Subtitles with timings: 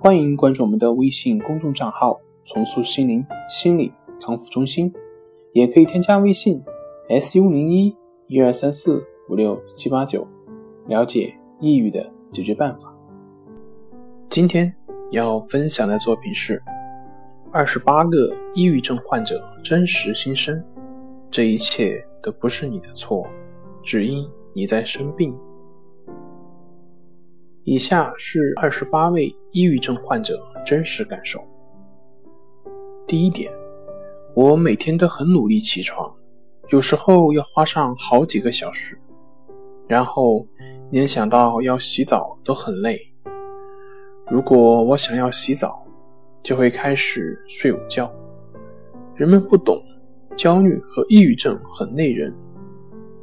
[0.00, 4.94] 欢迎关注我们的微信公众账号“重塑心灵心理康复中心”，
[5.52, 6.62] 也可以添加微信
[7.20, 7.92] “su 零一
[8.28, 10.24] 一二三四五六七八九”，
[10.86, 12.94] 了解抑郁的解决办法。
[14.28, 14.72] 今天
[15.10, 16.58] 要分享的作品是
[17.50, 20.56] 《二十八个抑郁症患者真实心声》，
[21.28, 23.26] 这一切都不是你的错，
[23.82, 25.36] 只因你在生病。
[27.70, 31.38] 以下是二十八位抑郁症患者真实感受。
[33.06, 33.52] 第一点，
[34.34, 36.10] 我每天都很努力起床，
[36.70, 38.98] 有时候要花上好几个小时，
[39.86, 40.46] 然后
[40.90, 42.98] 连想到要洗澡都很累。
[44.30, 45.86] 如果我想要洗澡，
[46.42, 48.10] 就会开始睡午觉。
[49.14, 49.78] 人们不懂，
[50.34, 52.34] 焦虑和抑郁症很累人，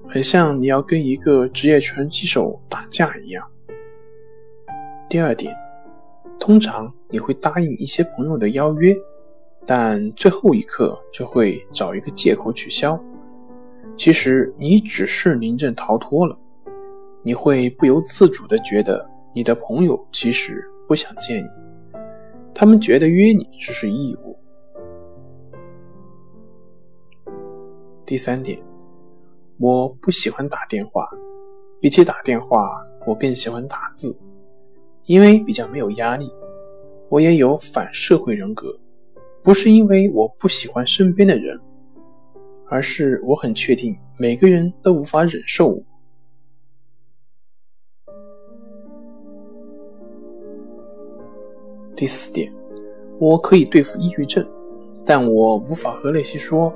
[0.07, 3.43] 很像你要跟一个职业拳击手打架一样。
[5.15, 5.55] 第二点，
[6.37, 8.93] 通常你会答应一些朋友的邀约，
[9.65, 13.01] 但最后一刻就会找一个借口取消。
[13.95, 16.37] 其实你只是临阵逃脱了。
[17.23, 21.47] 你会不由自主地觉得你的朋友其实不想见你，
[22.53, 24.37] 他们觉得约你只是义务。
[28.05, 28.61] 第三点，
[29.59, 31.07] 我不喜欢打电话，
[31.79, 34.13] 比起打电话，我更喜欢打字。
[35.05, 36.31] 因为比较没有压力，
[37.09, 38.75] 我也有反社会人格，
[39.43, 41.59] 不是因为我不喜欢身边的人，
[42.67, 45.79] 而是我很确定每个人都无法忍受我。
[51.95, 52.51] 第四点，
[53.19, 54.45] 我可以对付抑郁症，
[55.05, 56.73] 但我无法和那些说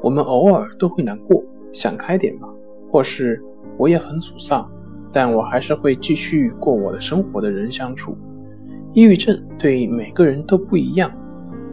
[0.00, 2.48] 我们偶尔都会难过，想开点吧，
[2.88, 3.42] 或是
[3.76, 4.70] 我也很沮丧。
[5.14, 8.18] 但我还是会继续过我的生活的人相处。
[8.92, 11.08] 抑郁症对每个人都不一样，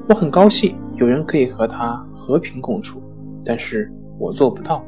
[0.07, 3.02] 我很高兴有人可以和他和平共处，
[3.44, 4.85] 但是我做不到。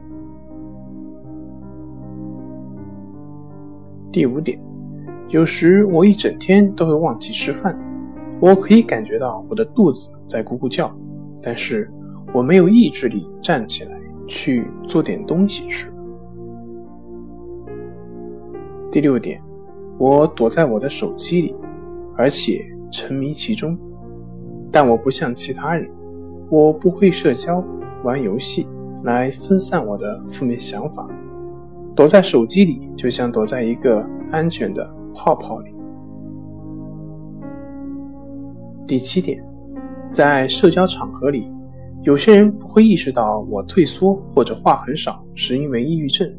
[4.11, 4.59] 第五点，
[5.29, 7.75] 有时我一整天都会忘记吃饭，
[8.39, 10.95] 我可以感觉到我的肚子在咕咕叫，
[11.41, 11.91] 但是
[12.31, 15.92] 我没有意志力站起来去做点东西吃。
[18.93, 19.41] 第六点，
[19.97, 21.55] 我躲在我的手机里，
[22.15, 23.75] 而且沉迷其中。
[24.71, 25.89] 但我不像其他人，
[26.47, 27.65] 我不会社交、
[28.03, 28.67] 玩游戏
[29.03, 31.09] 来分散我的负面想法。
[31.95, 35.73] 躲在手机里，就像躲在一个安全的泡泡里。
[38.85, 39.43] 第七点，
[40.11, 41.51] 在社交场合里，
[42.03, 46.31] 有些人不会意识到我退缩或者话很少是因为抑郁症，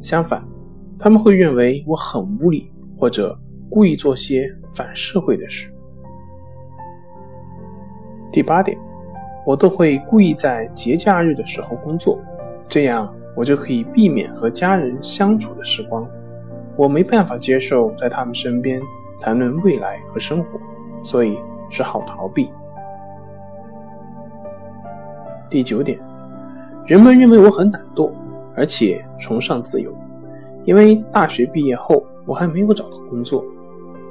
[0.00, 0.40] 相反。
[0.98, 3.38] 他们会认为我很无理，或者
[3.70, 5.68] 故意做些反社会的事。
[8.32, 8.78] 第八点，
[9.44, 12.18] 我都会故意在节假日的时候工作，
[12.66, 16.08] 这样我就可以避免和家人相处的时光。
[16.76, 18.80] 我没办法接受在他们身边
[19.20, 20.60] 谈论未来和生活，
[21.02, 21.38] 所以
[21.70, 22.50] 只好逃避。
[25.48, 25.98] 第九点，
[26.86, 28.10] 人们认为我很懒惰，
[28.54, 29.94] 而且崇尚自由。
[30.66, 33.44] 因为大学毕业后，我还没有找到工作，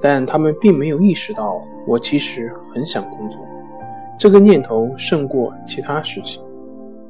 [0.01, 3.39] 但他们并没有意识到我其实很想工作，
[4.17, 6.41] 这个念头胜过其他事情。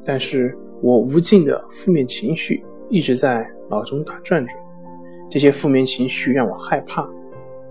[0.04, 4.58] 但是我无尽的负面情绪一直在脑中打转转，
[5.30, 7.08] 这些负面情绪让我害怕，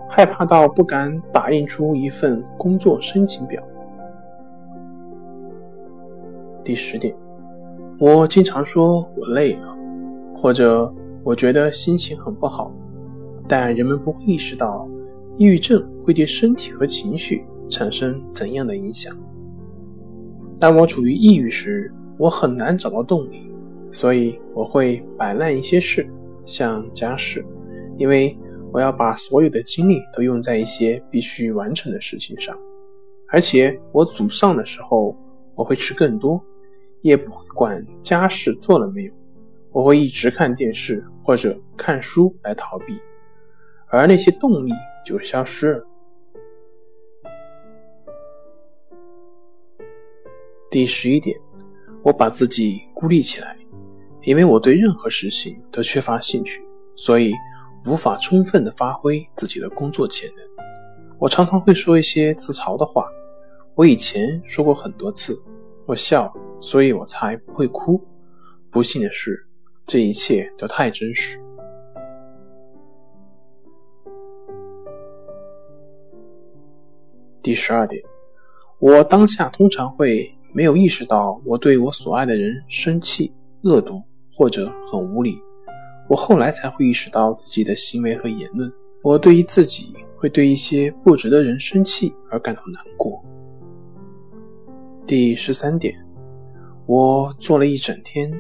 [0.09, 3.61] 害怕到不敢打印出一份工作申请表。
[6.63, 7.13] 第十点，
[7.99, 9.77] 我经常说我累了，
[10.37, 10.95] 或者。
[11.25, 12.71] 我觉得心情很不好，
[13.49, 14.87] 但人们不会意识到，
[15.39, 19.17] 抑郁症会对身体和情绪产生怎样的影响。
[20.61, 23.51] 当我处于抑郁时，我很难找到动力，
[23.91, 26.07] 所以我会摆烂一些事，
[26.45, 27.43] 像家事，
[27.97, 28.37] 因为
[28.71, 32.55] 我要把所有的精力都用在一些必须完成的事情上。
[33.29, 35.17] 而且我沮丧的时候，
[35.55, 36.39] 我会吃更多，
[37.01, 39.13] 也不会管家事做了没有。
[39.75, 42.97] 我会一直看电视或者看书来逃避
[43.89, 44.71] 而那些动力
[45.05, 45.85] 就消失了。
[50.71, 51.37] 第十一点
[52.05, 53.57] 我把自己孤立起来
[54.23, 57.33] 因为我对任何事情都缺乏兴趣所以
[57.85, 60.67] 无法充分的发挥自己的工作潜能。
[61.19, 63.09] 我常常会说一些自嘲的话
[63.75, 65.37] 我以前说过很多次
[65.85, 68.01] 我笑所以我才不会哭。
[68.71, 69.47] 不幸的是
[69.87, 71.39] 这一切都太真实。
[77.43, 78.03] 第十二点，
[78.79, 83.31] 我当下通常会没有意识到我对我所爱的人生气、
[83.65, 84.03] 恶毒
[84.33, 85.39] 或者很无理，
[86.09, 88.73] 我后来才会意识到自己的行为和言论。
[89.03, 93.23] 我对于自己会对一些不值得人生气而感到难过。
[95.07, 95.95] 第十三点，
[96.87, 98.33] 我坐了一整天，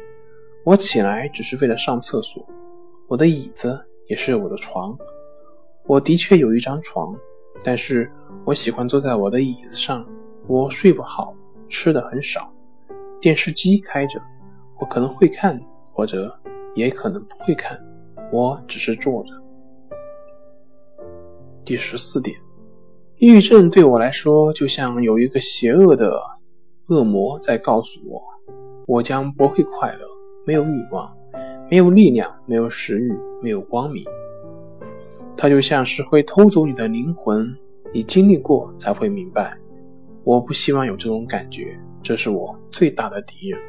[0.64, 2.42] 我起来只是为了上厕所，
[3.06, 3.78] 我的椅子
[4.08, 4.96] 也是我的床。
[5.86, 7.14] 我的确有一张床。
[7.62, 8.10] 但是
[8.44, 10.04] 我喜欢坐在我的椅子上，
[10.48, 11.32] 我睡不好，
[11.68, 12.52] 吃的很少，
[13.20, 14.20] 电视机开着，
[14.80, 15.58] 我可能会看，
[15.92, 16.36] 或者
[16.74, 17.80] 也可能不会看，
[18.32, 19.32] 我只是坐着。
[21.64, 22.36] 第十四点，
[23.18, 26.20] 抑郁症对我来说就像有一个邪恶的
[26.88, 28.20] 恶魔在告诉我，
[28.86, 30.06] 我将不会快乐，
[30.44, 31.10] 没有欲望，
[31.70, 33.12] 没有力量，没有食欲，
[33.42, 34.04] 没有光明。
[35.36, 37.52] 它就像是会偷走你的灵魂，
[37.92, 39.56] 你经历过才会明白。
[40.22, 43.60] 我不希望有这种感觉，这是我最大的敌人。